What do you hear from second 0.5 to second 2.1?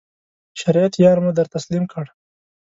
شریعت یار مو در تسلیم کړ.